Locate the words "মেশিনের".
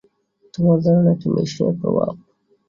1.35-1.75